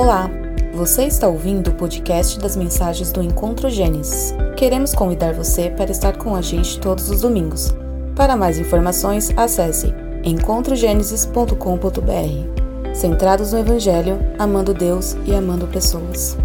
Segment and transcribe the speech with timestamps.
[0.00, 0.30] Olá,
[0.72, 4.32] você está ouvindo o podcast das mensagens do Encontro Gênesis.
[4.56, 7.74] Queremos convidar você para estar com a gente todos os domingos.
[8.14, 9.92] Para mais informações, acesse
[10.22, 12.94] encontrogenesis.com.br.
[12.94, 16.38] Centrados no Evangelho, amando Deus e amando pessoas.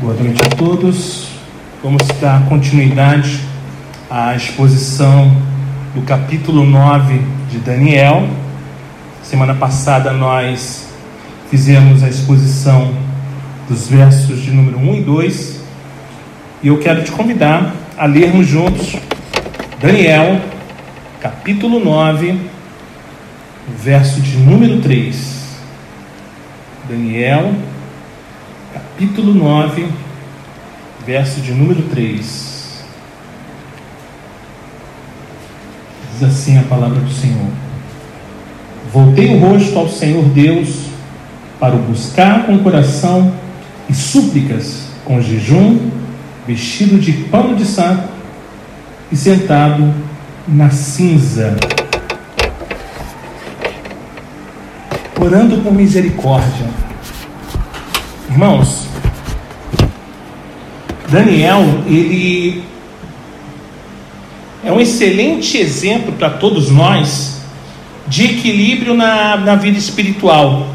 [0.00, 1.28] Boa noite a todos.
[1.84, 3.38] Vamos dar continuidade
[4.10, 5.30] à exposição
[5.94, 8.24] do capítulo 9 de Daniel.
[9.24, 10.86] Semana passada nós
[11.50, 12.94] fizemos a exposição
[13.66, 15.60] dos versos de número 1 e 2.
[16.62, 18.94] E eu quero te convidar a lermos juntos
[19.80, 20.42] Daniel,
[21.22, 22.38] capítulo 9,
[23.82, 25.16] verso de número 3.
[26.86, 27.54] Daniel,
[28.74, 29.88] capítulo 9,
[31.06, 32.84] verso de número 3.
[36.12, 37.63] Diz assim a palavra do Senhor:
[38.92, 40.86] Voltei o rosto ao Senhor Deus
[41.58, 43.32] para o buscar com coração
[43.88, 45.90] e súplicas, com jejum,
[46.46, 48.08] vestido de pano de saco
[49.10, 49.92] e sentado
[50.46, 51.56] na cinza,
[55.20, 56.66] orando por misericórdia.
[58.30, 58.86] Irmãos,
[61.08, 62.64] Daniel, ele
[64.64, 67.43] é um excelente exemplo para todos nós
[68.06, 70.66] de equilíbrio na, na vida espiritual,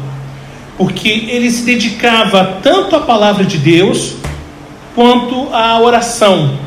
[0.76, 4.14] porque ele se dedicava tanto à palavra de Deus
[4.94, 6.58] quanto à oração.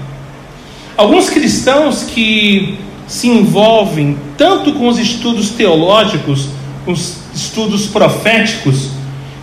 [0.96, 6.48] Alguns cristãos que se envolvem tanto com os estudos teológicos,
[6.86, 8.90] os estudos proféticos,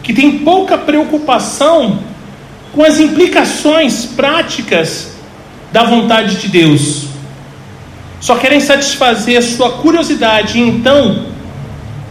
[0.02, 1.98] que têm pouca preocupação
[2.72, 5.12] com as implicações práticas
[5.72, 7.09] da vontade de Deus
[8.20, 11.26] só querem satisfazer a sua curiosidade e então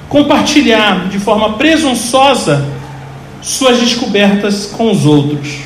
[0.09, 2.65] compartilhar de forma presunçosa
[3.41, 5.59] suas descobertas com os outros.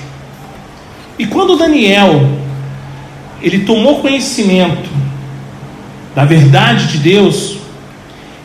[1.17, 2.27] E quando Daniel
[3.41, 4.89] ele tomou conhecimento
[6.13, 7.57] da verdade de Deus,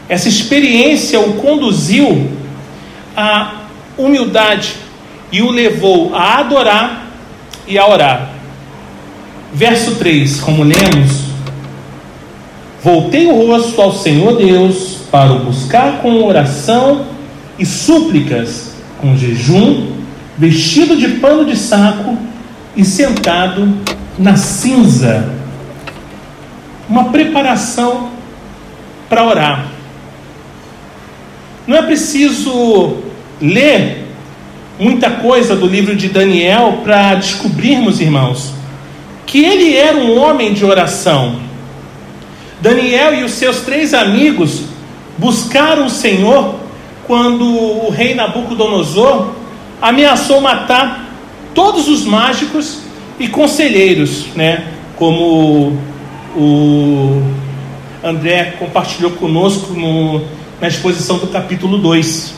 [0.09, 2.31] essa experiência o conduziu
[3.17, 3.53] à
[3.97, 4.77] humildade
[5.31, 7.09] e o levou a adorar
[7.67, 8.31] e a orar.
[9.53, 11.28] Verso 3, como lemos,
[12.91, 17.05] Voltei o rosto ao Senhor Deus para o buscar com oração
[17.59, 19.89] e súplicas, com jejum,
[20.39, 22.17] vestido de pano de saco
[22.75, 23.77] e sentado
[24.19, 25.35] na cinza.
[26.89, 28.09] Uma preparação
[29.07, 29.67] para orar.
[31.67, 32.97] Não é preciso
[33.39, 34.07] ler
[34.79, 38.55] muita coisa do livro de Daniel para descobrirmos, irmãos,
[39.27, 41.48] que ele era um homem de oração.
[42.61, 44.63] Daniel e os seus três amigos
[45.17, 46.57] buscaram o Senhor
[47.07, 49.33] quando o rei Nabucodonosor
[49.81, 51.09] ameaçou matar
[51.55, 52.81] todos os mágicos
[53.19, 54.67] e conselheiros, né?
[54.97, 55.79] Como
[56.37, 57.23] o
[58.03, 60.21] André compartilhou conosco no,
[60.61, 62.35] na exposição do capítulo 2.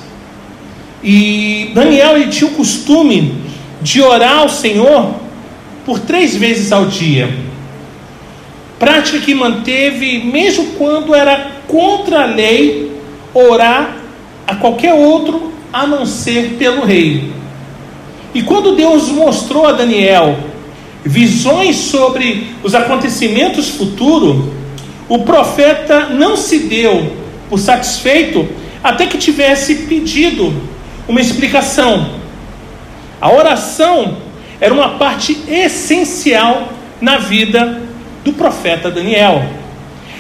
[1.03, 3.35] E Daniel ele tinha o costume
[3.81, 5.15] de orar ao Senhor
[5.87, 7.50] por três vezes ao dia
[8.81, 12.91] prática que manteve, mesmo quando era contra a lei,
[13.35, 13.99] orar
[14.47, 17.31] a qualquer outro a não ser pelo rei.
[18.35, 20.35] E quando Deus mostrou a Daniel
[21.05, 24.47] visões sobre os acontecimentos futuros,
[25.09, 27.13] o profeta não se deu
[27.51, 28.49] por satisfeito
[28.83, 30.55] até que tivesse pedido
[31.07, 32.15] uma explicação.
[33.21, 34.17] A oração
[34.59, 37.80] era uma parte essencial na vida
[38.25, 39.45] do profeta Daniel.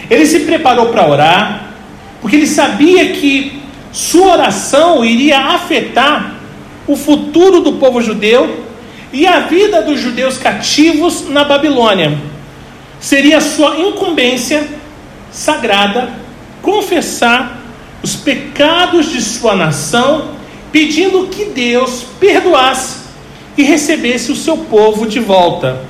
[0.08, 1.70] Ele se preparou para orar,
[2.20, 3.60] porque ele sabia que
[3.92, 6.34] sua oração iria afetar
[6.86, 8.64] o futuro do povo judeu
[9.12, 12.16] e a vida dos judeus cativos na Babilônia.
[13.00, 14.66] Seria sua incumbência
[15.30, 16.10] sagrada
[16.62, 17.60] confessar
[18.02, 20.32] os pecados de sua nação,
[20.72, 22.98] pedindo que Deus perdoasse
[23.56, 25.89] e recebesse o seu povo de volta.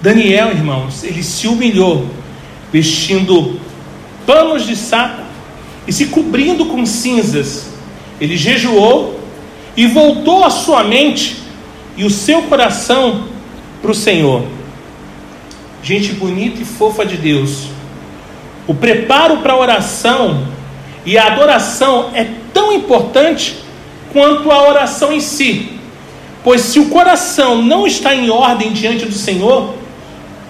[0.00, 2.06] Daniel, irmãos, ele se humilhou,
[2.72, 3.60] vestindo
[4.26, 5.22] panos de saco
[5.86, 7.68] e se cobrindo com cinzas.
[8.20, 9.20] Ele jejuou
[9.76, 11.36] e voltou a sua mente
[11.96, 13.28] e o seu coração
[13.82, 14.44] para o Senhor.
[15.82, 17.66] Gente bonita e fofa de Deus.
[18.66, 20.46] O preparo para a oração
[21.04, 23.56] e a adoração é tão importante
[24.12, 25.72] quanto a oração em si.
[26.42, 29.74] Pois se o coração não está em ordem diante do Senhor,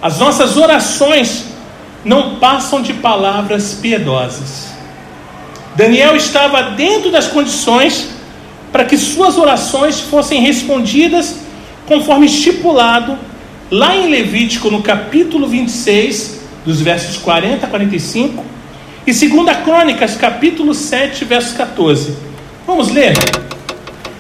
[0.03, 1.45] as nossas orações
[2.05, 4.69] não passam de palavras piedosas.
[5.77, 8.09] Daniel estava dentro das condições
[8.73, 11.37] para que suas orações fossem respondidas
[11.87, 13.19] conforme estipulado
[13.71, 18.45] lá em Levítico, no capítulo 26, dos versos 40 a 45,
[19.07, 22.17] e 2 Crônicas, capítulo 7, verso 14.
[22.67, 23.13] Vamos ler?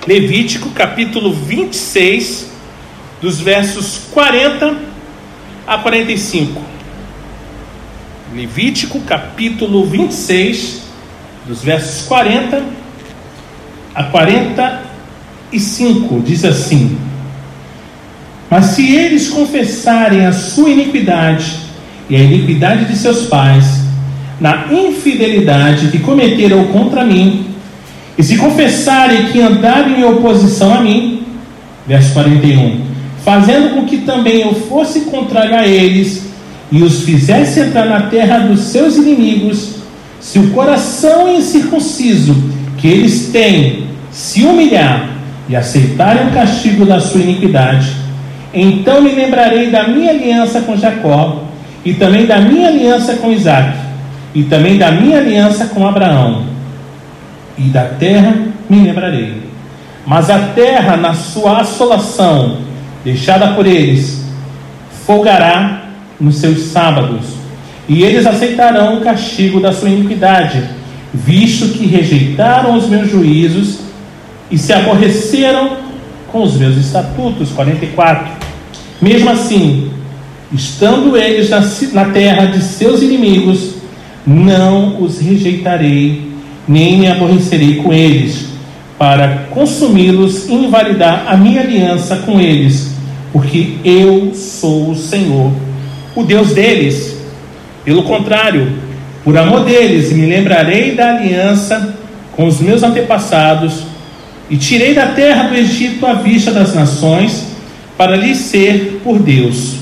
[0.06, 2.50] Levítico, capítulo 26,
[3.20, 4.89] dos versos 40
[5.70, 6.61] a 45.
[8.34, 10.82] Levítico, capítulo 26,
[11.46, 12.61] dos versos 40
[13.94, 16.99] a 45, diz assim:
[18.50, 21.56] Mas se eles confessarem a sua iniquidade
[22.08, 23.64] e a iniquidade de seus pais,
[24.40, 27.46] na infidelidade que cometeram contra mim,
[28.19, 31.25] e se confessarem que andaram em oposição a mim,
[31.87, 32.89] verso 41,
[33.25, 36.31] fazendo com que também eu fosse contrário a eles
[36.70, 39.76] e os fizesse entrar na terra dos seus inimigos,
[40.20, 42.34] se o coração incircunciso
[42.78, 45.11] que eles têm se humilhar
[45.49, 47.96] e aceitarem o castigo da sua iniquidade,
[48.52, 51.44] então me lembrarei da minha aliança com Jacó,
[51.84, 53.76] e também da minha aliança com Isaac,
[54.34, 56.44] e também da minha aliança com Abraão,
[57.56, 58.34] e da terra
[58.69, 59.43] me lembrarei.
[60.06, 62.58] Mas a terra, na sua assolação,
[63.05, 64.25] deixada por eles,
[65.06, 67.26] folgará nos seus sábados,
[67.88, 70.62] e eles aceitarão o castigo da sua iniquidade,
[71.12, 73.81] visto que rejeitaram os meus juízos
[74.50, 75.76] e se aborreceram
[76.31, 77.50] com os meus estatutos.
[77.50, 78.29] 44.
[79.00, 79.91] Mesmo assim,
[80.52, 81.61] estando eles na,
[81.93, 83.75] na terra de seus inimigos,
[84.26, 86.31] não os rejeitarei,
[86.69, 88.47] nem me aborrecerei com eles,
[88.99, 92.89] para consumi-los e invalidar a minha aliança com eles,
[93.32, 95.52] porque eu sou o Senhor,
[96.14, 97.16] o Deus deles.
[97.84, 98.72] Pelo contrário,
[99.24, 101.94] por amor deles, me lembrarei da aliança
[102.32, 103.84] com os meus antepassados
[104.48, 107.46] e tirei da terra do Egito à vista das nações,
[107.96, 109.76] para lhes ser por Deus.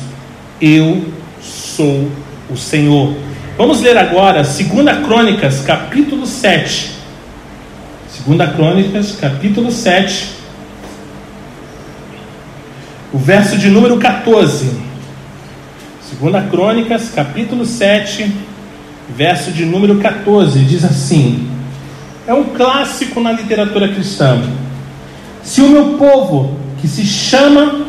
[0.61, 1.05] Eu
[1.41, 2.09] sou
[2.51, 3.15] o Senhor.
[3.57, 4.59] Vamos ler agora 2
[5.05, 6.91] Crônicas, capítulo 7.
[8.27, 10.38] 2 Crônicas, capítulo 7.
[13.19, 14.71] O verso de número 14.
[16.21, 18.33] 2 Crônicas, capítulo 7,
[19.17, 21.51] verso de número 14, diz assim:
[22.29, 24.41] é um clássico na literatura cristã.
[25.43, 27.87] Se o meu povo, que se chama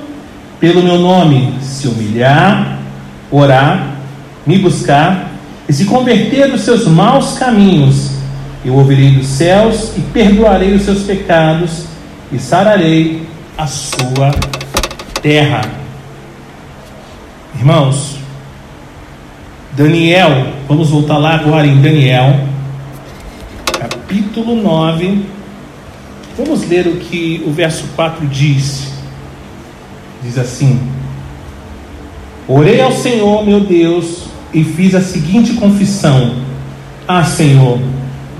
[0.59, 2.79] pelo meu nome, se humilhar,
[3.29, 3.97] orar,
[4.47, 5.29] me buscar
[5.69, 8.13] e se converter dos seus maus caminhos,
[8.65, 11.83] eu ouvirei dos céus e perdoarei os seus pecados
[12.31, 14.31] e sararei a sua
[15.21, 15.61] terra.
[17.55, 18.15] Irmãos,
[19.73, 22.39] Daniel, vamos voltar lá agora em Daniel,
[23.77, 25.25] capítulo 9.
[26.37, 28.93] Vamos ler o que o verso 4 diz.
[30.23, 30.79] Diz assim:
[32.47, 36.35] Orei ao Senhor, meu Deus, e fiz a seguinte confissão:
[37.07, 37.79] Ah, Senhor,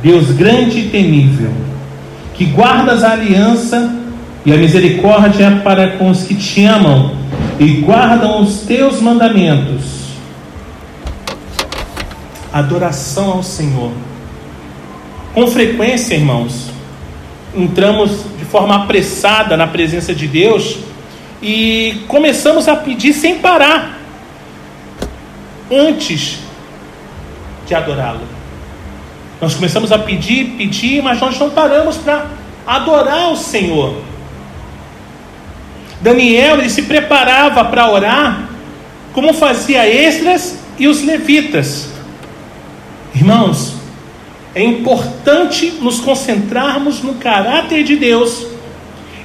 [0.02, 1.52] Deus grande e temível,
[2.34, 3.99] que guardas a aliança
[4.50, 7.16] e a misericórdia para com os que te amam
[7.60, 10.10] e guardam os teus mandamentos.
[12.52, 13.92] Adoração ao Senhor.
[15.36, 16.72] Com frequência, irmãos,
[17.56, 20.78] entramos de forma apressada na presença de Deus
[21.44, 24.00] e começamos a pedir sem parar
[25.72, 26.40] antes
[27.68, 28.22] de adorá-lo.
[29.40, 32.26] Nós começamos a pedir, pedir, mas nós não paramos para
[32.66, 34.09] adorar o Senhor.
[36.02, 38.50] Daniel ele se preparava para orar,
[39.14, 41.90] como fazia Esdras e os levitas.
[43.14, 43.74] Irmãos,
[44.56, 48.46] é importante nos concentrarmos no caráter de Deus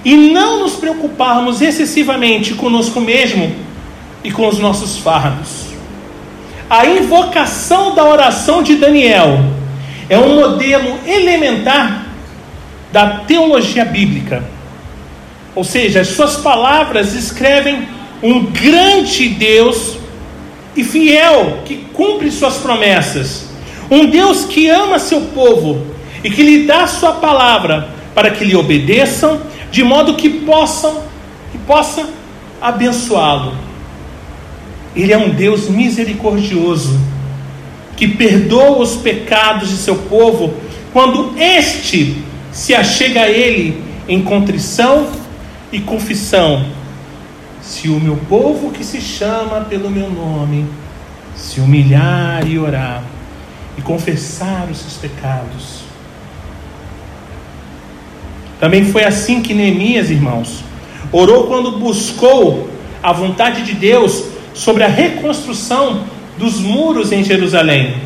[0.04, 3.54] e não nos preocuparmos excessivamente conosco mesmo
[4.22, 5.66] e com os nossos fardos.
[6.68, 9.38] A invocação da oração de Daniel
[10.08, 12.06] é um modelo elementar
[12.92, 14.53] da teologia bíblica.
[15.54, 17.88] Ou seja, as suas palavras escrevem
[18.22, 19.96] um grande Deus
[20.76, 23.54] e fiel que cumpre suas promessas
[23.90, 25.86] um Deus que ama seu povo
[26.22, 31.02] e que lhe dá sua palavra para que lhe obedeçam, de modo que possam
[31.52, 32.08] que possa
[32.60, 33.52] abençoá-lo.
[34.96, 36.98] Ele é um Deus misericordioso
[37.96, 40.54] que perdoa os pecados de seu povo
[40.92, 42.16] quando este
[42.52, 45.08] se achega a ele em contrição
[45.74, 46.64] e confissão.
[47.60, 50.66] Se o meu povo que se chama pelo meu nome
[51.34, 53.02] se humilhar e orar,
[53.76, 55.82] e confessar os seus pecados,
[58.60, 60.64] Também foi assim que Neemias, irmãos,
[61.12, 62.70] orou quando buscou
[63.02, 66.04] a vontade de Deus sobre a reconstrução
[66.38, 67.96] dos muros em Jerusalém.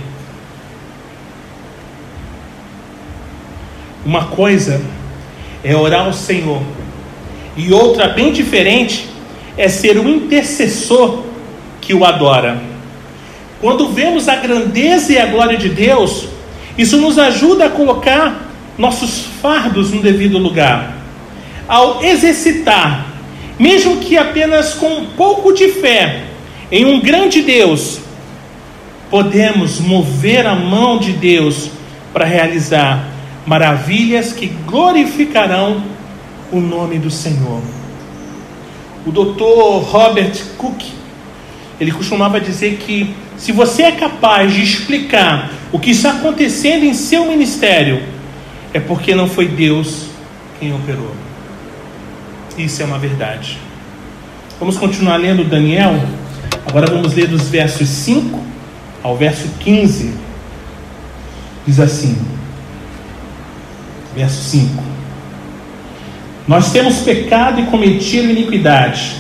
[4.05, 4.83] Uma coisa
[5.63, 6.63] é orar ao Senhor,
[7.59, 9.09] e outra bem diferente
[9.57, 11.25] é ser o intercessor
[11.81, 12.63] que o adora.
[13.61, 16.29] Quando vemos a grandeza e a glória de Deus,
[16.79, 18.49] isso nos ajuda a colocar
[18.79, 20.99] nossos fardos no devido lugar.
[21.67, 23.07] Ao exercitar,
[23.59, 26.27] mesmo que apenas com um pouco de fé,
[26.71, 27.99] em um grande Deus,
[29.11, 31.71] podemos mover a mão de Deus
[32.13, 33.09] para realizar
[33.45, 35.98] maravilhas que glorificarão
[36.51, 37.63] o nome do Senhor.
[39.07, 40.83] O doutor Robert Cook,
[41.81, 46.95] ele costumava dizer que se você é capaz de explicar o que está acontecendo em
[46.95, 48.03] seu ministério,
[48.73, 50.07] é porque não foi Deus
[50.59, 51.15] quem operou.
[52.57, 53.59] Isso é uma verdade.
[54.59, 55.95] Vamos continuar lendo Daniel.
[56.67, 58.43] Agora vamos ler dos versos 5
[59.03, 60.13] ao verso 15.
[61.65, 62.19] Diz assim:
[64.17, 64.98] Verso 5:
[66.49, 69.17] Nós temos pecado e cometido iniquidade,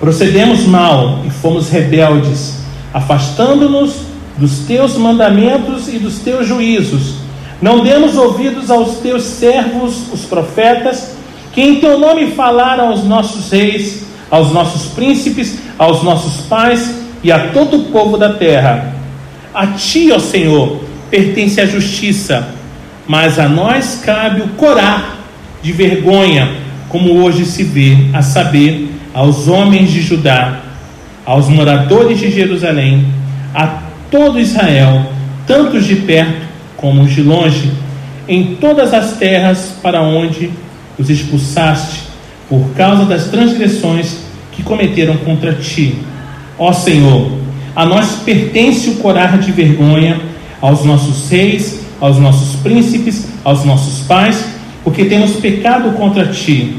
[0.00, 2.60] procedemos mal e fomos rebeldes,
[2.94, 3.96] afastando-nos
[4.38, 7.16] dos teus mandamentos e dos teus juízos.
[7.60, 11.14] Não demos ouvidos aos teus servos, os profetas,
[11.52, 17.30] que em teu nome falaram aos nossos reis, aos nossos príncipes, aos nossos pais e
[17.30, 18.94] a todo o povo da terra.
[19.52, 20.80] A ti, ó Senhor,
[21.10, 22.48] pertence a justiça,
[23.06, 25.19] mas a nós cabe o corar
[25.62, 26.48] de vergonha,
[26.88, 30.60] como hoje se vê, a saber, aos homens de Judá,
[31.24, 33.06] aos moradores de Jerusalém,
[33.54, 35.06] a todo Israel,
[35.46, 37.70] tanto de perto como os de longe,
[38.28, 40.50] em todas as terras para onde
[40.98, 42.02] os expulsaste,
[42.48, 44.18] por causa das transgressões
[44.52, 45.96] que cometeram contra ti.
[46.58, 47.32] Ó Senhor,
[47.74, 50.20] a nós pertence o corar de vergonha
[50.60, 54.44] aos nossos reis, aos nossos príncipes, aos nossos pais,
[54.84, 56.76] porque temos pecado contra ti.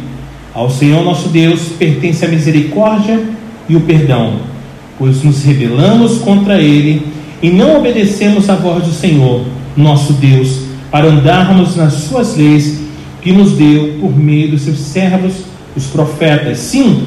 [0.53, 3.20] Ao Senhor nosso Deus pertence a misericórdia
[3.70, 4.34] e o perdão,
[4.98, 7.08] pois nos rebelamos contra ele
[7.41, 12.81] e não obedecemos à voz do Senhor, nosso Deus, para andarmos nas suas leis
[13.22, 15.34] que nos deu por meio dos seus servos,
[15.75, 16.58] os profetas.
[16.58, 17.05] Sim,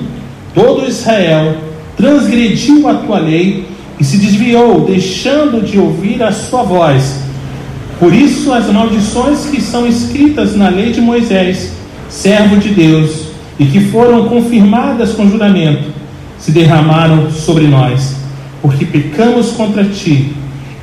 [0.54, 1.56] todo Israel
[1.96, 3.66] transgrediu a tua lei
[3.98, 7.23] e se desviou, deixando de ouvir a sua voz.
[8.04, 11.72] Por isso, as maldições que são escritas na lei de Moisés,
[12.10, 15.84] servo de Deus, e que foram confirmadas com juramento,
[16.38, 18.14] se derramaram sobre nós,
[18.60, 20.34] porque pecamos contra ti.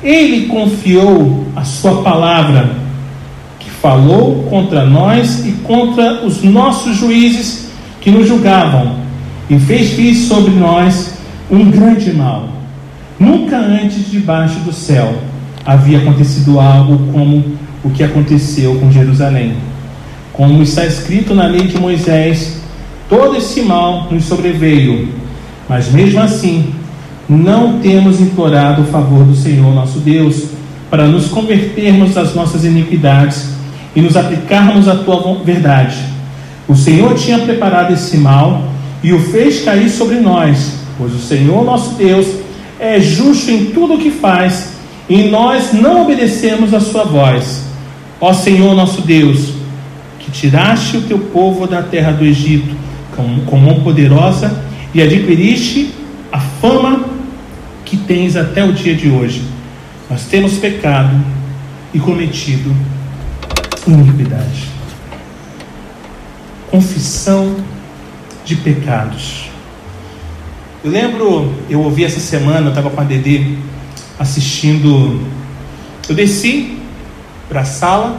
[0.02, 2.70] Ele confiou a sua palavra,
[3.60, 7.68] que falou contra nós e contra os nossos juízes
[8.00, 8.96] que nos julgavam,
[9.48, 11.14] e fez vir sobre nós
[11.48, 12.48] um grande mal
[13.16, 15.14] Nunca antes debaixo do céu
[15.64, 17.44] havia acontecido algo como
[17.84, 19.54] o que aconteceu com Jerusalém.
[20.32, 22.60] Como está escrito na lei de Moisés,
[23.08, 25.08] todo esse mal nos sobreveio,
[25.68, 26.72] mas mesmo assim
[27.28, 30.44] não temos implorado o favor do Senhor nosso Deus
[30.90, 33.48] para nos convertermos das nossas iniquidades
[33.94, 35.96] e nos aplicarmos à tua verdade.
[36.68, 38.64] O Senhor tinha preparado esse mal
[39.02, 42.26] e o fez cair sobre nós, pois o Senhor nosso Deus
[42.78, 44.71] é justo em tudo o que faz,
[45.08, 47.64] e nós não obedecemos a sua voz.
[48.20, 49.52] Ó Senhor nosso Deus,
[50.18, 52.74] que tiraste o teu povo da terra do Egito
[53.16, 54.62] com, com mão poderosa
[54.94, 55.92] e adquiriste
[56.30, 57.04] a fama
[57.84, 59.42] que tens até o dia de hoje.
[60.08, 61.14] Nós temos pecado
[61.92, 62.74] e cometido
[63.86, 64.68] iniquidade.
[66.70, 67.56] Confissão
[68.44, 69.50] de pecados.
[70.84, 73.56] Eu lembro, eu ouvi essa semana, eu estava com a Dedê
[74.22, 75.20] assistindo.
[76.08, 76.78] Eu desci
[77.48, 78.16] para a sala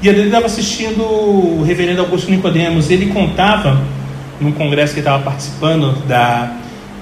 [0.00, 2.90] e a Dedê estava assistindo o reverendo Augusto Nicodemos.
[2.90, 3.82] Ele contava,
[4.40, 6.56] num congresso que ele estava participando, da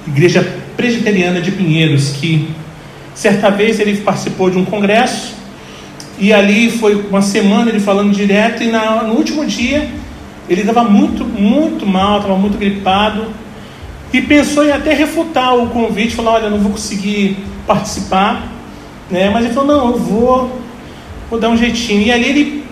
[0.07, 0.42] Igreja
[0.76, 2.49] Presbiteriana de Pinheiros, que
[3.14, 5.35] certa vez ele participou de um congresso
[6.18, 9.88] e ali foi uma semana ele falando direto, e na, no último dia
[10.49, 13.26] ele estava muito, muito mal, estava muito gripado
[14.12, 17.37] e pensou em até refutar o convite, falar, olha, não vou conseguir
[17.67, 18.49] participar,
[19.11, 19.29] né?
[19.31, 20.61] mas ele falou, não, eu vou,
[21.29, 22.03] vou dar um jeitinho.
[22.03, 22.65] E ali ele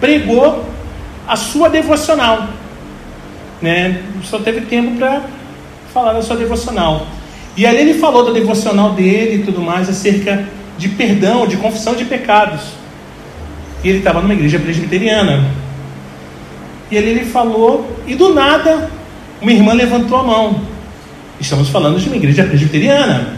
[0.00, 0.64] pregou
[1.26, 2.48] a sua devocional,
[3.60, 4.02] né?
[4.24, 5.22] só teve tempo para
[5.92, 7.06] falar da sua devocional.
[7.56, 10.46] E ali ele falou da devocional dele e tudo mais, acerca
[10.78, 12.60] de perdão, de confissão de pecados.
[13.82, 15.44] E ele estava numa igreja presbiteriana.
[16.90, 18.88] E ele, ele falou, e do nada,
[19.42, 20.77] uma irmã levantou a mão.
[21.40, 23.34] Estamos falando de uma igreja presbiteriana.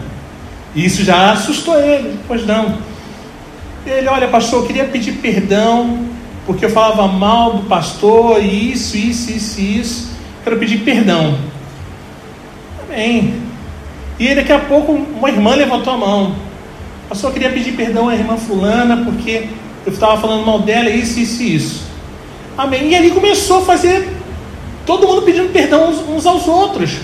[0.75, 2.19] E isso já assustou ele.
[2.27, 2.77] Pois não.
[3.85, 6.05] Ele, olha, pastor, eu queria pedir perdão,
[6.45, 10.11] porque eu falava mal do pastor, e isso, isso, isso, isso.
[10.43, 11.37] Quero pedir perdão.
[12.83, 13.41] Amém.
[14.19, 16.35] E daqui a pouco uma irmã levantou a mão.
[17.09, 19.47] Pastor, eu queria pedir perdão à irmã fulana, porque
[19.85, 21.83] eu estava falando mal dela, isso, isso isso.
[22.57, 22.89] Amém.
[22.89, 24.07] E ali começou a fazer
[24.85, 26.99] todo mundo pedindo perdão uns, uns aos outros.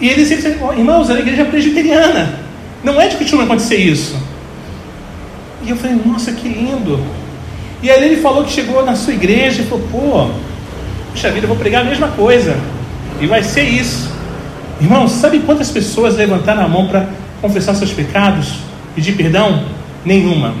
[0.00, 2.38] E eles disseram, irmãos, era a igreja presbiteriana.
[2.84, 4.16] Não é de que acontecer isso.
[5.64, 7.00] E eu falei, nossa, que lindo.
[7.82, 10.30] E aí ele falou que chegou na sua igreja e falou, pô,
[11.12, 12.56] puxa vida, eu vou pregar a mesma coisa.
[13.20, 14.10] E vai ser isso.
[14.80, 17.08] Irmãos, sabe quantas pessoas levantaram a mão para
[17.40, 18.60] confessar seus pecados,
[18.94, 19.64] pedir perdão?
[20.04, 20.54] Nenhuma.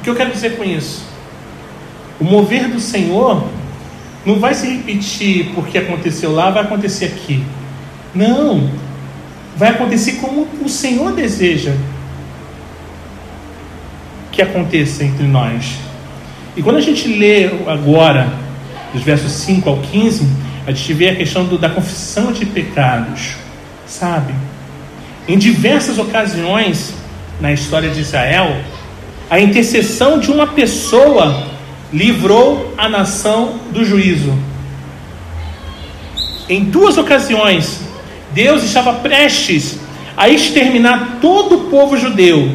[0.00, 1.04] O que eu quero dizer com isso?
[2.20, 3.44] O mover do Senhor
[4.26, 7.44] não vai se repetir porque aconteceu lá, vai acontecer aqui.
[8.14, 8.70] Não.
[9.56, 11.72] Vai acontecer como o Senhor deseja
[14.30, 15.76] que aconteça entre nós.
[16.56, 18.32] E quando a gente lê agora,
[18.92, 20.26] dos versos 5 ao 15,
[20.66, 23.34] a gente vê a questão do, da confissão de pecados,
[23.86, 24.34] sabe?
[25.28, 26.94] Em diversas ocasiões
[27.40, 28.56] na história de Israel,
[29.30, 31.46] a intercessão de uma pessoa
[31.92, 34.32] livrou a nação do juízo.
[36.48, 37.80] Em duas ocasiões,
[38.34, 39.78] Deus estava prestes
[40.16, 42.48] a exterminar todo o povo judeu,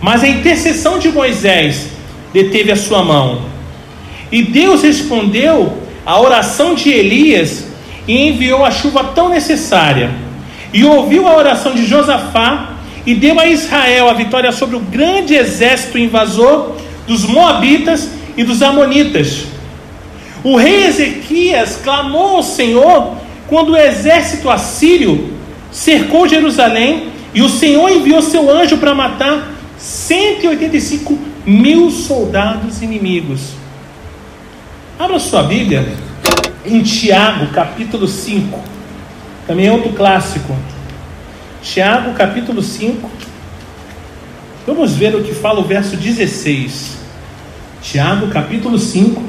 [0.00, 1.88] mas a intercessão de Moisés
[2.32, 3.42] deteve a sua mão.
[4.30, 7.66] E Deus respondeu à oração de Elias
[8.06, 10.10] e enviou a chuva tão necessária.
[10.72, 12.72] E ouviu a oração de Josafá
[13.06, 16.72] e deu a Israel a vitória sobre o grande exército invasor
[17.06, 19.44] dos Moabitas e dos Amonitas.
[20.42, 23.14] O rei Ezequias clamou ao Senhor
[23.48, 25.32] quando o exército assírio
[25.70, 33.52] cercou Jerusalém e o Senhor enviou seu anjo para matar 185 mil soldados inimigos.
[34.98, 35.86] Abra sua Bíblia
[36.64, 38.58] em Tiago, capítulo 5.
[39.46, 40.56] Também é outro clássico.
[41.62, 43.10] Tiago, capítulo 5.
[44.66, 46.96] Vamos ver o que fala o verso 16.
[47.82, 49.22] Tiago, capítulo 5,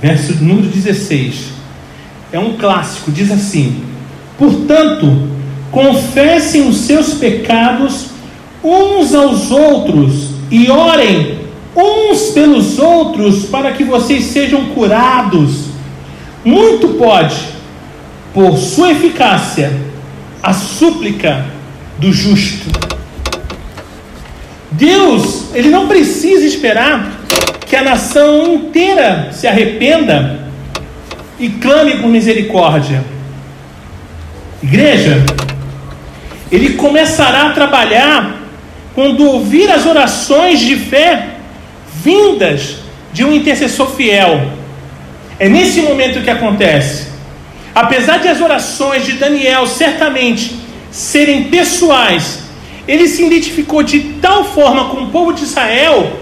[0.00, 1.61] verso número 16.
[2.32, 3.84] É um clássico, diz assim:
[4.38, 5.28] Portanto,
[5.70, 8.06] confessem os seus pecados
[8.64, 11.40] uns aos outros e orem
[11.76, 15.72] uns pelos outros para que vocês sejam curados.
[16.44, 17.36] Muito pode,
[18.32, 19.72] por sua eficácia,
[20.42, 21.44] a súplica
[21.98, 22.66] do justo.
[24.72, 27.20] Deus, ele não precisa esperar
[27.66, 30.41] que a nação inteira se arrependa
[31.42, 33.02] e clame por misericórdia.
[34.62, 35.24] Igreja,
[36.52, 38.42] ele começará a trabalhar
[38.94, 41.30] quando ouvir as orações de fé
[41.96, 42.76] vindas
[43.12, 44.52] de um intercessor fiel.
[45.36, 47.08] É nesse momento que acontece.
[47.74, 50.56] Apesar de as orações de Daniel certamente
[50.92, 52.38] serem pessoais,
[52.86, 56.20] ele se identificou de tal forma com o povo de Israel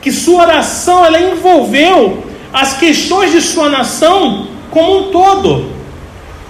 [0.00, 5.70] que sua oração ela envolveu as questões de sua nação como um todo.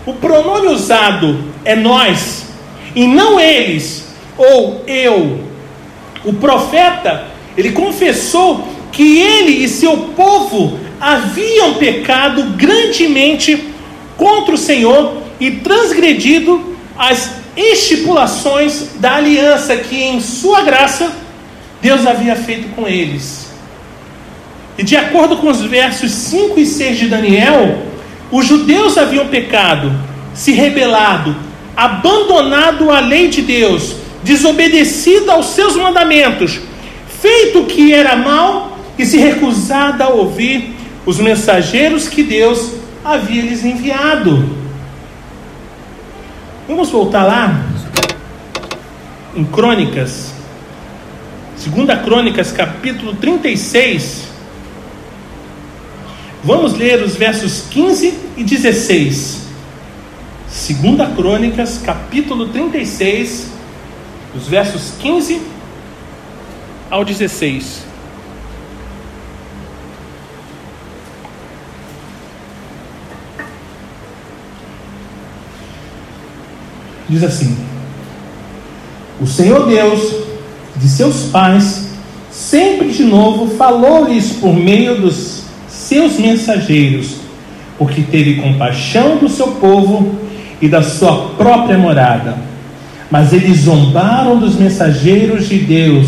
[0.06, 2.46] O pronome usado é nós
[2.94, 5.40] e não eles ou eu.
[6.24, 13.68] O profeta, ele confessou que ele e seu povo haviam pecado grandemente
[14.16, 21.10] contra o Senhor e transgredido as estipulações da aliança que em sua graça
[21.80, 23.50] Deus havia feito com eles.
[24.76, 27.89] E de acordo com os versos 5 e 6 de Daniel,
[28.30, 29.92] os judeus haviam pecado,
[30.34, 31.34] se rebelado,
[31.76, 36.60] abandonado a lei de Deus, desobedecido aos seus mandamentos,
[37.20, 43.42] feito o que era mal e se recusado a ouvir os mensageiros que Deus havia
[43.42, 44.44] lhes enviado.
[46.68, 47.64] Vamos voltar lá
[49.34, 50.32] em Crônicas,
[51.56, 54.29] segunda Crônicas, capítulo 36.
[56.42, 59.40] Vamos ler os versos 15 e 16.
[60.48, 63.48] Segunda Crônicas, capítulo 36,
[64.34, 65.38] os versos 15
[66.90, 67.82] ao 16.
[77.06, 77.54] Diz assim:
[79.20, 80.24] O Senhor Deus
[80.76, 81.90] de seus pais
[82.30, 85.39] sempre de novo falou-lhes por meio dos
[85.90, 87.16] seus mensageiros,
[87.76, 90.14] porque teve compaixão do seu povo
[90.62, 92.36] e da sua própria morada.
[93.10, 96.06] Mas eles zombaram dos mensageiros de Deus,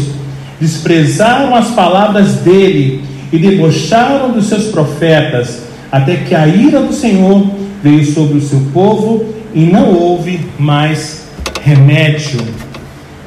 [0.60, 7.44] desprezaram as palavras dele e debocharam dos seus profetas, até que a ira do Senhor
[7.82, 11.26] veio sobre o seu povo e não houve mais
[11.60, 12.40] remédio.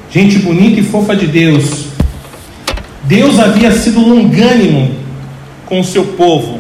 [0.10, 1.88] Gente bonita e fofa de Deus,
[3.04, 5.05] Deus havia sido longânimo
[5.66, 6.60] com o seu povo,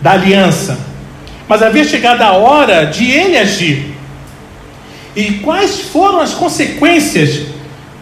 [0.00, 0.78] da aliança,
[1.48, 3.94] mas havia chegado a hora de ele agir.
[5.16, 7.46] E quais foram as consequências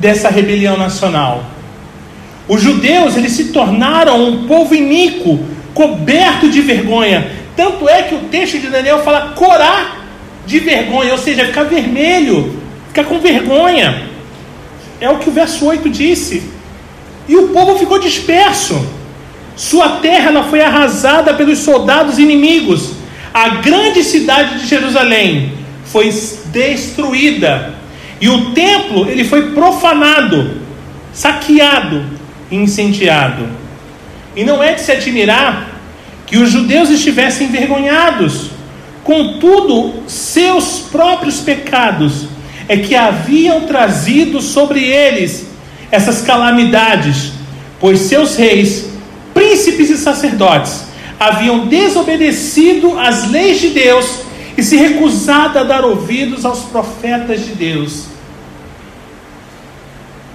[0.00, 1.44] dessa rebelião nacional?
[2.48, 5.40] Os judeus eles se tornaram um povo iníquo,
[5.74, 7.30] coberto de vergonha.
[7.56, 10.06] Tanto é que o texto de Daniel fala corar
[10.46, 14.08] de vergonha, ou seja, ficar vermelho, ficar com vergonha.
[15.00, 16.42] É o que o verso 8 disse.
[17.28, 18.84] E o povo ficou disperso.
[19.56, 22.92] Sua terra ela foi arrasada pelos soldados inimigos.
[23.32, 25.52] A grande cidade de Jerusalém
[25.84, 26.10] foi
[26.46, 27.74] destruída.
[28.20, 30.62] E o templo ele foi profanado,
[31.12, 33.48] saqueado incendiado.
[34.36, 35.68] E não é de se admirar
[36.26, 38.50] que os judeus estivessem envergonhados.
[39.02, 42.26] Contudo, seus próprios pecados
[42.68, 45.48] é que haviam trazido sobre eles
[45.90, 47.32] essas calamidades,
[47.80, 48.91] pois seus reis,
[49.52, 50.84] príncipes e sacerdotes
[51.20, 54.20] haviam desobedecido às leis de Deus
[54.56, 58.06] e se recusado a dar ouvidos aos profetas de Deus.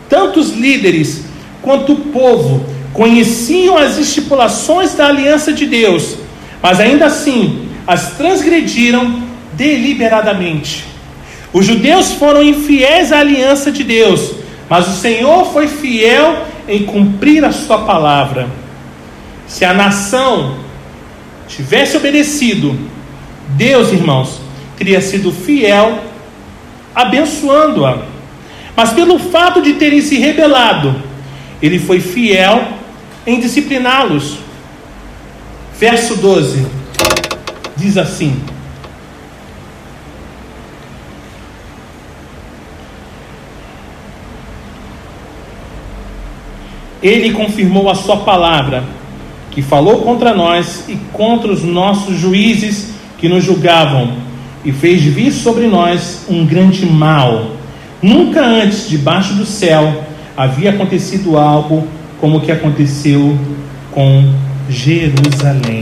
[0.08, 1.24] Tanto os líderes
[1.62, 6.16] quanto o povo conheciam as estipulações da aliança de Deus,
[6.62, 10.86] mas ainda assim as transgrediram deliberadamente.
[11.52, 14.32] Os judeus foram infiéis à aliança de Deus,
[14.70, 18.67] mas o Senhor foi fiel em cumprir a sua palavra.
[19.48, 20.58] Se a nação
[21.48, 22.78] tivesse obedecido,
[23.50, 24.42] Deus, irmãos,
[24.78, 26.00] teria sido fiel,
[26.94, 28.00] abençoando-a.
[28.76, 31.02] Mas pelo fato de terem se rebelado,
[31.62, 32.68] ele foi fiel
[33.26, 34.38] em discipliná-los.
[35.80, 36.66] Verso 12
[37.78, 38.40] diz assim:
[47.02, 48.84] ele confirmou a sua palavra,
[49.58, 54.14] que falou contra nós e contra os nossos juízes que nos julgavam,
[54.64, 57.54] e fez vir sobre nós um grande mal.
[58.00, 60.04] Nunca antes, debaixo do céu,
[60.38, 61.88] havia acontecido algo
[62.22, 63.36] como o que aconteceu
[63.90, 64.32] com
[64.70, 65.82] Jerusalém.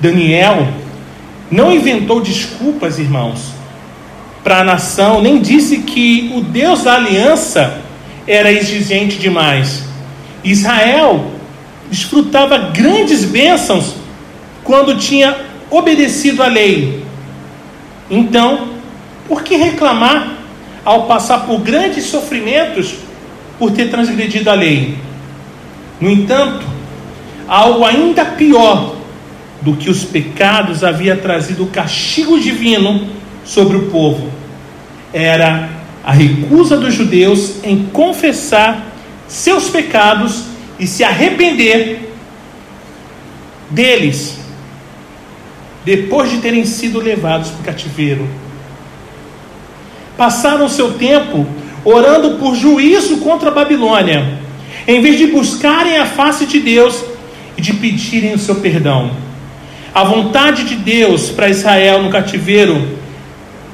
[0.00, 0.66] Daniel
[1.50, 3.52] não inventou desculpas, irmãos,
[4.42, 7.82] para a nação, nem disse que o Deus da aliança
[8.26, 9.92] era exigente demais.
[10.44, 11.32] Israel
[11.90, 13.94] desfrutava grandes bênçãos
[14.62, 15.36] quando tinha
[15.70, 17.02] obedecido à lei.
[18.10, 18.68] Então,
[19.26, 20.36] por que reclamar
[20.84, 22.94] ao passar por grandes sofrimentos
[23.58, 24.96] por ter transgredido a lei?
[26.00, 26.66] No entanto,
[27.48, 28.96] algo ainda pior
[29.62, 33.08] do que os pecados havia trazido o castigo divino
[33.44, 34.30] sobre o povo
[35.14, 35.70] era
[36.02, 38.93] a recusa dos judeus em confessar
[39.26, 40.44] seus pecados
[40.78, 42.12] e se arrepender
[43.70, 44.38] deles,
[45.84, 48.28] depois de terem sido levados para o cativeiro.
[50.16, 51.46] Passaram seu tempo
[51.84, 54.38] orando por juízo contra a Babilônia,
[54.86, 57.04] em vez de buscarem a face de Deus
[57.56, 59.10] e de pedirem o seu perdão.
[59.94, 62.98] A vontade de Deus para Israel no cativeiro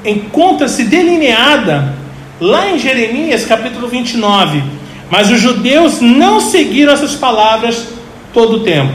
[0.05, 1.95] encontra-se delineada
[2.39, 4.80] lá em Jeremias capítulo 29.
[5.11, 7.85] Mas os judeus não seguiram essas palavras
[8.33, 8.93] todo o tempo.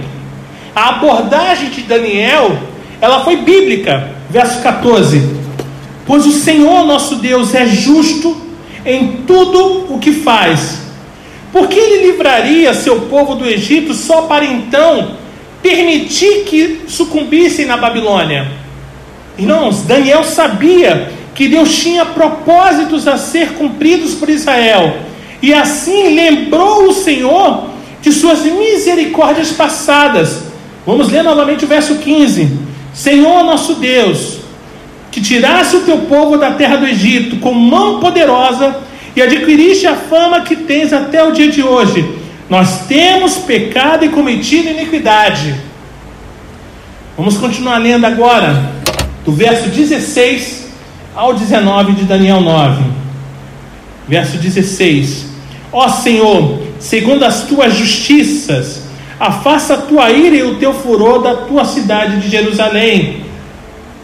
[0.74, 2.58] A abordagem de Daniel,
[3.02, 4.16] ela foi bíblica.
[4.30, 5.22] Verso 14.
[6.06, 8.34] Pois o Senhor nosso Deus é justo
[8.84, 10.80] em tudo o que faz.
[11.52, 15.12] Por que ele livraria seu povo do Egito só para então
[15.62, 18.50] permitir que sucumbissem na Babilônia?
[19.38, 24.96] Irmãos, Daniel sabia que Deus tinha propósitos a ser cumpridos por Israel.
[25.46, 27.68] E assim lembrou o Senhor
[28.02, 30.42] de suas misericórdias passadas.
[30.84, 32.58] Vamos ler novamente o verso 15:
[32.92, 34.38] Senhor nosso Deus,
[35.08, 38.76] que tirasse o teu povo da terra do Egito com mão poderosa
[39.14, 42.18] e adquiriste a fama que tens até o dia de hoje.
[42.50, 45.54] Nós temos pecado e cometido iniquidade.
[47.16, 48.72] Vamos continuar lendo agora,
[49.24, 50.70] do verso 16
[51.14, 52.82] ao 19 de Daniel 9,
[54.08, 55.25] verso 16:
[55.76, 58.86] Ó Senhor, segundo as tuas justiças
[59.18, 63.22] Afasta a tua ira e o teu furor da tua cidade de Jerusalém,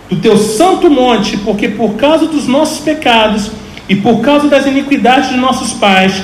[0.08, 3.50] do teu santo monte, porque por causa dos nossos pecados
[3.88, 6.14] e por causa das iniquidades de nossos pais,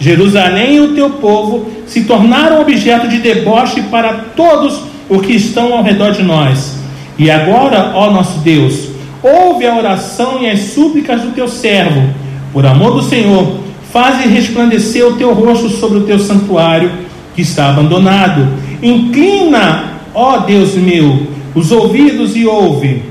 [0.00, 5.74] Jerusalém e o teu povo se tornaram objeto de deboche para todos os que estão
[5.74, 6.74] ao redor de nós.
[7.18, 8.88] E agora, ó nosso Deus,
[9.22, 12.02] ouve a oração e as súplicas do teu servo.
[12.50, 13.58] Por amor do Senhor,
[13.92, 16.90] faze resplandecer o teu rosto sobre o teu santuário
[17.34, 18.48] que está abandonado.
[18.82, 23.02] Inclina, ó Deus meu, os ouvidos e ouve.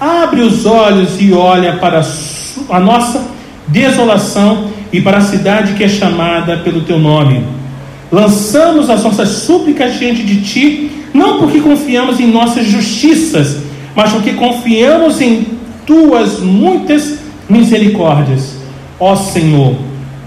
[0.00, 2.04] Abre os olhos e olha para
[2.70, 3.24] a nossa
[3.68, 7.44] desolação e para a cidade que é chamada pelo teu nome.
[8.10, 13.58] Lançamos as nossas súplicas diante de ti, não porque confiamos em nossas justiças,
[13.94, 15.46] mas porque confiamos em
[15.86, 18.56] tuas muitas misericórdias.
[18.98, 19.76] Ó Senhor,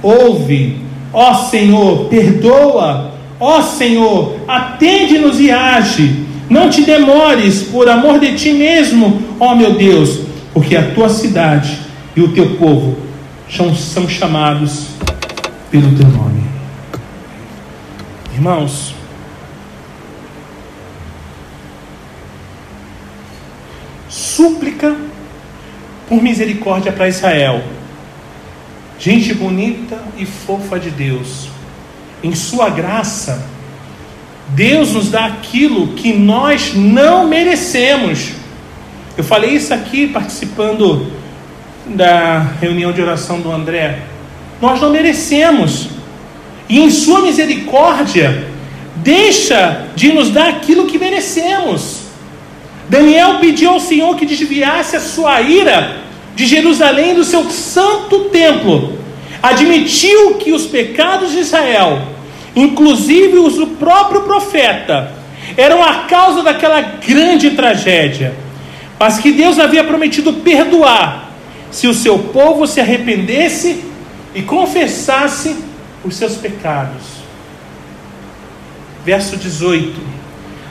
[0.01, 0.77] ouve,
[1.13, 6.25] ó Senhor, perdoa, ó Senhor, atende-nos e age.
[6.49, 10.21] Não te demores, por amor de ti mesmo, ó meu Deus,
[10.53, 11.79] porque a tua cidade
[12.15, 12.97] e o teu povo
[13.49, 14.88] são, chamados
[15.71, 16.43] pelo teu nome.
[18.33, 18.95] Irmãos,
[24.07, 24.95] súplica
[26.07, 27.62] por misericórdia para Israel.
[28.99, 31.47] Gente bonita e fofa de Deus.
[32.21, 33.47] Em Sua graça,
[34.49, 38.31] Deus nos dá aquilo que nós não merecemos.
[39.17, 41.09] Eu falei isso aqui participando
[41.85, 43.99] da reunião de oração do André,
[44.62, 45.88] nós não merecemos.
[46.67, 48.49] E em Sua misericórdia,
[48.97, 52.01] deixa de nos dar aquilo que merecemos.
[52.89, 55.99] Daniel pediu ao Senhor que desviasse a sua ira
[56.39, 58.97] de Jerusalém do seu santo templo.
[59.43, 62.02] Admitiu que os pecados de Israel,
[62.56, 65.12] inclusive os do próprio profeta,
[65.58, 68.34] eram a causa daquela grande tragédia,
[68.97, 71.30] mas que Deus havia prometido perdoar
[71.71, 73.84] se o seu povo se arrependesse
[74.34, 75.58] e confessasse
[76.06, 77.04] os seus pecados.
[79.04, 79.93] Verso 18: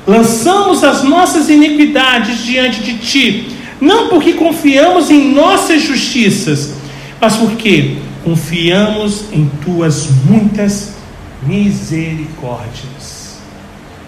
[0.06, 6.74] Lançamos as nossas iniquidades diante de ti, não porque confiamos em nossas justiças,
[7.20, 10.94] mas porque confiamos em tuas muitas
[11.42, 13.38] misericórdias.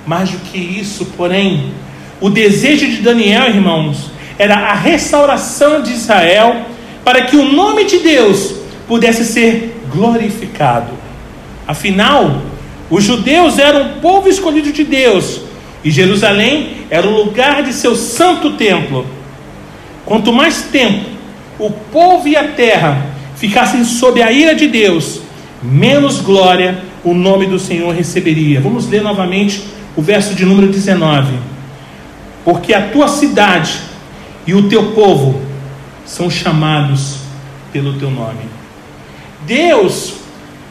[0.06, 1.72] Mais do que isso, porém,
[2.20, 6.66] o desejo de Daniel, irmãos, era a restauração de Israel
[7.04, 8.54] para que o nome de Deus
[8.88, 10.92] pudesse ser glorificado.
[11.66, 12.42] Afinal,
[12.90, 15.42] os judeus eram o povo escolhido de Deus
[15.84, 19.06] e Jerusalém era o lugar de seu santo templo.
[20.10, 21.08] Quanto mais tempo
[21.56, 25.20] o povo e a terra ficassem sob a ira de Deus,
[25.62, 28.60] menos glória o nome do Senhor receberia.
[28.60, 29.62] Vamos ler novamente
[29.94, 31.32] o verso de número 19.
[32.44, 33.82] Porque a tua cidade
[34.44, 35.40] e o teu povo
[36.04, 37.18] são chamados
[37.72, 38.48] pelo teu nome.
[39.46, 40.14] Deus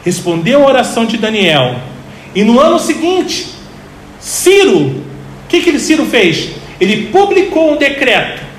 [0.04, 1.76] respondeu a oração de Daniel,
[2.34, 3.54] e no ano seguinte,
[4.20, 5.02] Ciro, o
[5.48, 6.50] que, que Ciro fez?
[6.78, 8.49] Ele publicou um decreto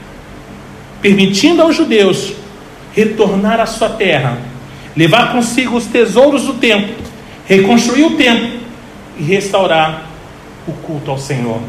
[1.02, 2.34] permitindo aos judeus
[2.94, 4.38] retornar à sua terra,
[4.96, 6.96] levar consigo os tesouros do templo,
[7.46, 8.60] reconstruir o templo
[9.18, 10.06] e restaurar
[10.68, 11.62] o culto ao Senhor.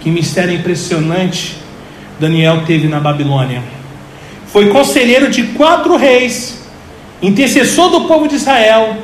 [0.00, 1.56] Que mistério impressionante
[2.18, 3.62] Daniel teve na Babilônia.
[4.48, 6.66] Foi conselheiro de quatro reis,
[7.20, 8.96] intercessor do povo de Israel,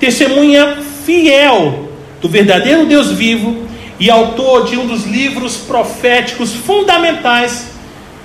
[0.00, 3.66] testemunha fiel do verdadeiro Deus vivo
[4.00, 7.75] e autor de um dos livros proféticos fundamentais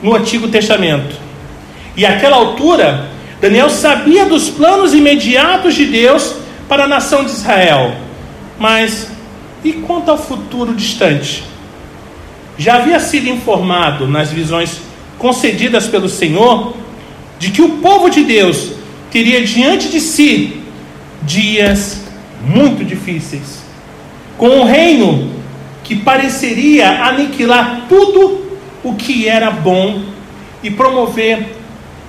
[0.02, 1.16] no Antigo Testamento.
[1.96, 3.10] E àquela altura,
[3.40, 6.36] Daniel sabia dos planos imediatos de Deus
[6.68, 7.96] para a nação de Israel.
[8.58, 9.12] Mas
[9.64, 11.52] e quanto ao futuro distante?
[12.62, 14.82] já havia sido informado nas visões
[15.18, 16.76] concedidas pelo Senhor
[17.40, 18.74] de que o povo de Deus
[19.10, 20.62] teria diante de si
[21.24, 22.04] dias
[22.46, 23.64] muito difíceis,
[24.38, 25.32] com um reino
[25.84, 28.51] que pareceria aniquilar tudo
[28.84, 30.04] o que era bom
[30.64, 31.56] e promover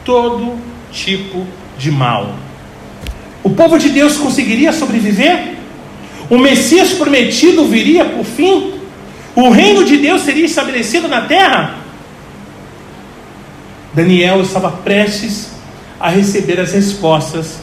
[0.04, 0.58] todo
[0.90, 1.46] tipo
[1.78, 2.34] de mal.
[3.42, 5.54] O povo de Deus conseguiria sobreviver?
[6.30, 8.82] O Messias prometido viria por fim?
[9.34, 11.76] o reino de Deus seria estabelecido na terra?
[13.94, 15.50] Daniel estava prestes
[15.98, 17.58] a receber as respostas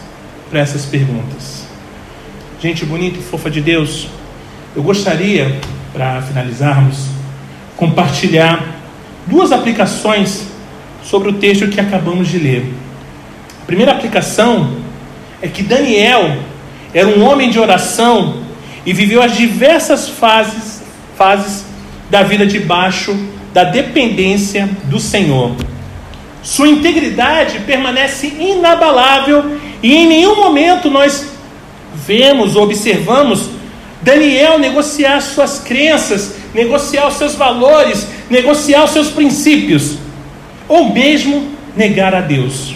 [0.49, 1.63] para essas perguntas.
[2.61, 4.07] Gente bonita e fofa de Deus,
[4.75, 5.59] eu gostaria,
[5.93, 7.05] para finalizarmos,
[7.77, 8.78] compartilhar
[9.29, 10.47] duas aplicações
[11.03, 12.73] sobre o texto que acabamos de ler.
[13.61, 14.77] A primeira aplicação
[15.41, 16.37] é que Daniel
[16.93, 18.41] era um homem de oração
[18.85, 20.81] e viveu as diversas fases,
[21.15, 21.65] fases
[22.09, 23.15] da vida debaixo
[23.53, 25.55] da dependência do Senhor.
[26.41, 31.33] Sua integridade permanece inabalável e em nenhum momento nós
[31.93, 33.49] vemos ou observamos
[34.01, 39.97] Daniel negociar suas crenças, negociar os seus valores, negociar os seus princípios,
[40.67, 42.73] ou mesmo negar a Deus.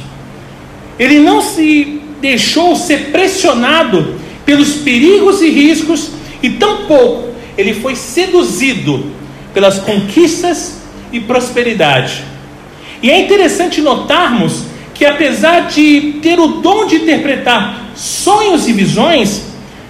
[0.98, 6.12] Ele não se deixou ser pressionado pelos perigos e riscos,
[6.42, 9.06] e tampouco ele foi seduzido
[9.54, 10.80] pelas conquistas
[11.12, 12.24] e prosperidade.
[13.02, 14.64] E é interessante notarmos
[14.94, 19.44] que, apesar de ter o dom de interpretar sonhos e visões,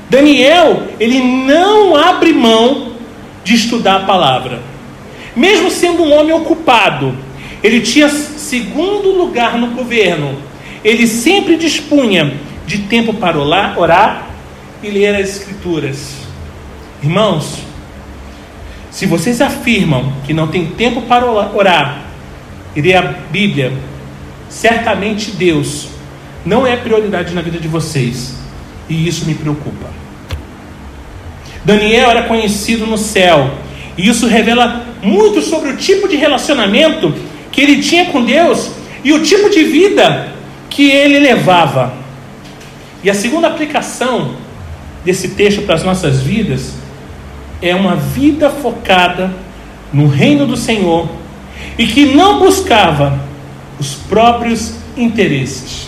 [0.09, 2.93] Daniel ele não abre mão
[3.43, 4.72] de estudar a palavra.
[5.35, 7.17] Mesmo sendo um homem ocupado,
[7.63, 10.37] ele tinha segundo lugar no governo.
[10.83, 12.33] Ele sempre dispunha
[12.67, 14.27] de tempo para orar
[14.81, 16.17] e ler as escrituras.
[17.01, 17.59] Irmãos,
[18.91, 22.03] se vocês afirmam que não tem tempo para orar
[22.75, 23.73] e ler a Bíblia,
[24.49, 25.87] certamente Deus
[26.45, 28.35] não é prioridade na vida de vocês.
[28.89, 29.87] E isso me preocupa.
[31.63, 33.51] Daniel era conhecido no céu,
[33.97, 37.13] e isso revela muito sobre o tipo de relacionamento
[37.51, 38.71] que ele tinha com Deus
[39.03, 40.33] e o tipo de vida
[40.69, 41.93] que ele levava.
[43.03, 44.35] E a segunda aplicação
[45.03, 46.73] desse texto para as nossas vidas
[47.61, 49.31] é uma vida focada
[49.91, 51.07] no reino do Senhor
[51.77, 53.19] e que não buscava
[53.79, 55.87] os próprios interesses.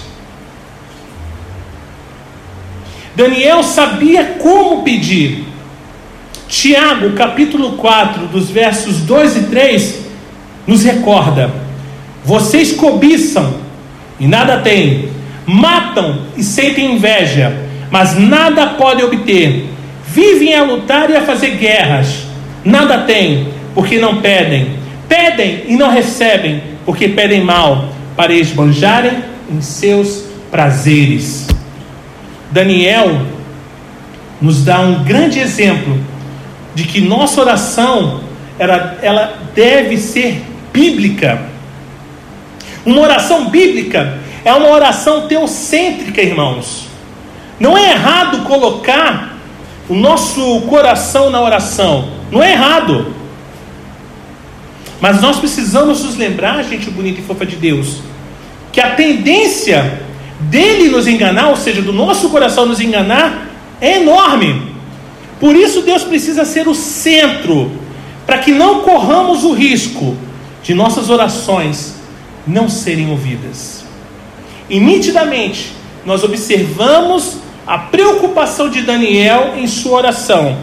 [3.15, 5.44] Daniel sabia como pedir.
[6.47, 10.05] Tiago, capítulo 4, dos versos 2 e 3,
[10.67, 11.51] nos recorda:
[12.23, 13.55] Vocês cobiçam
[14.19, 15.09] e nada têm,
[15.45, 17.55] matam e sentem inveja,
[17.91, 19.75] mas nada podem obter
[20.15, 22.25] Vivem a lutar e a fazer guerras.
[22.63, 24.77] Nada têm, porque não pedem.
[25.09, 29.11] Pedem e não recebem, porque pedem mal, para esbanjarem
[29.51, 31.47] em seus prazeres.
[32.49, 33.23] Daniel
[34.41, 35.99] nos dá um grande exemplo
[36.75, 38.21] de que nossa oração
[38.59, 41.41] ela, ela deve ser bíblica.
[42.85, 46.87] Uma oração bíblica é uma oração teocêntrica, irmãos.
[47.59, 49.37] Não é errado colocar
[49.87, 52.09] o nosso coração na oração.
[52.29, 53.13] Não é errado.
[54.99, 57.99] Mas nós precisamos nos lembrar, gente bonita e fofa de Deus,
[58.71, 60.01] que a tendência
[60.39, 63.47] dele nos enganar, ou seja, do nosso coração nos enganar,
[63.79, 64.74] é enorme.
[65.39, 67.71] Por isso Deus precisa ser o centro,
[68.25, 70.15] para que não corramos o risco
[70.63, 71.95] de nossas orações
[72.47, 73.83] não serem ouvidas.
[74.69, 75.73] E nitidamente
[76.05, 80.57] nós observamos a preocupação de Daniel em sua oração,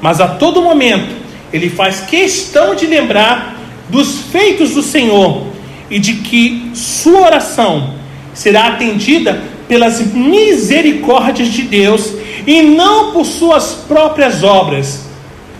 [0.00, 1.14] mas a todo momento
[1.52, 3.56] ele faz questão de lembrar
[3.88, 5.46] dos feitos do Senhor
[5.90, 7.94] e de que sua oração
[8.34, 12.12] será atendida pelas misericórdias de Deus
[12.46, 15.06] e não por suas próprias obras.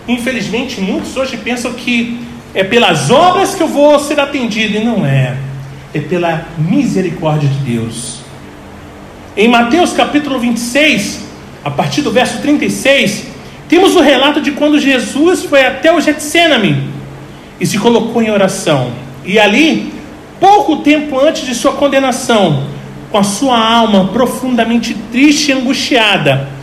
[0.07, 5.05] Infelizmente, muitos hoje pensam que é pelas obras que eu vou ser atendido, e não
[5.05, 5.35] é.
[5.93, 8.19] É pela misericórdia de Deus.
[9.35, 11.25] Em Mateus capítulo 26,
[11.63, 13.27] a partir do verso 36,
[13.67, 16.89] temos o relato de quando Jesus foi até o Getsemane
[17.59, 18.91] e se colocou em oração.
[19.25, 19.93] E ali,
[20.39, 22.63] pouco tempo antes de sua condenação,
[23.11, 26.56] com a sua alma profundamente triste e angustiada,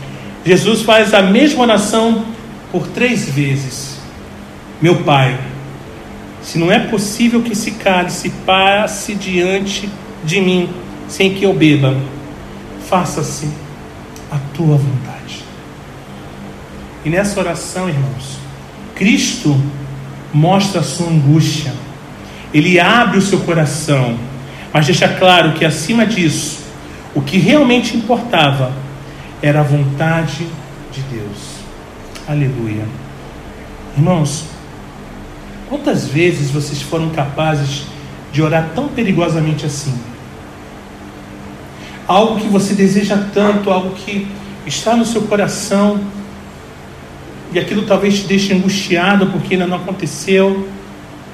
[0.45, 2.23] Jesus faz a mesma oração
[2.71, 3.97] por três vezes:
[4.79, 5.39] Meu Pai,
[6.43, 9.89] se não é possível que esse cálice passe diante
[10.23, 10.69] de mim
[11.07, 11.97] sem que eu beba,
[12.87, 13.49] faça-se
[14.31, 15.43] a tua vontade.
[17.03, 18.37] E nessa oração, irmãos,
[18.93, 19.59] Cristo
[20.31, 21.73] mostra a sua angústia,
[22.53, 24.15] ele abre o seu coração,
[24.71, 26.59] mas deixa claro que acima disso,
[27.15, 28.84] o que realmente importava
[29.45, 30.47] era a vontade
[30.91, 31.59] de Deus.
[32.27, 32.85] Aleluia.
[33.95, 34.45] Irmãos,
[35.69, 37.83] quantas vezes vocês foram capazes
[38.31, 39.93] de orar tão perigosamente assim?
[42.07, 44.27] algo que você deseja tanto, algo que
[44.65, 45.99] está no seu coração,
[47.51, 50.67] e aquilo talvez te deixe angustiado porque ainda não aconteceu,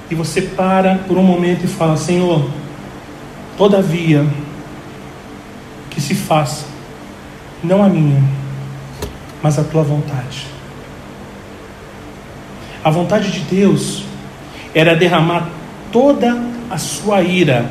[0.09, 2.49] e você para por um momento e fala: Senhor,
[3.57, 4.25] todavia,
[5.89, 6.65] que se faça,
[7.63, 8.23] não a minha,
[9.41, 10.47] mas a tua vontade.
[12.83, 14.03] A vontade de Deus
[14.73, 15.49] era derramar
[15.91, 17.65] toda a sua ira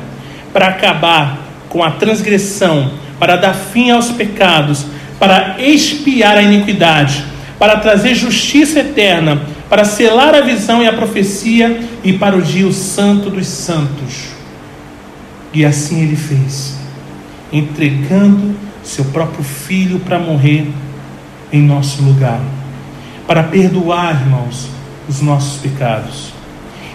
[0.53, 1.39] para acabar
[1.69, 4.85] com a transgressão, para dar fim aos pecados,
[5.19, 7.23] para expiar a iniquidade,
[7.59, 12.71] para trazer justiça eterna, para selar a visão e a profecia e para o dia
[12.71, 14.29] santo dos santos.
[15.53, 16.77] E assim ele fez,
[17.51, 18.55] entregando
[18.91, 20.67] seu próprio filho para morrer
[21.51, 22.41] em nosso lugar,
[23.27, 24.67] para perdoar, irmãos,
[25.07, 26.31] os nossos pecados.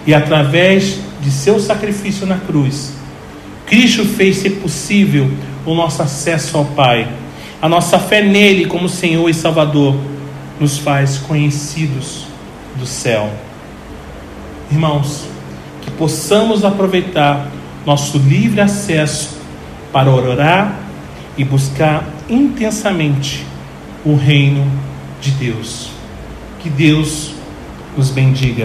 [0.07, 2.93] E através de seu sacrifício na cruz,
[3.67, 5.31] Cristo fez ser possível
[5.65, 7.09] o nosso acesso ao Pai.
[7.61, 9.97] A nossa fé nele como Senhor e Salvador
[10.61, 12.27] nos faz conhecidos
[12.77, 13.31] do céu.
[14.71, 15.25] Irmãos,
[15.83, 17.49] que possamos aproveitar
[17.85, 19.37] nosso livre acesso
[19.93, 20.86] para orar
[21.37, 23.45] e buscar intensamente
[24.05, 24.65] o reino
[25.21, 25.91] de Deus.
[26.61, 27.35] Que Deus
[27.97, 28.65] nos bendiga.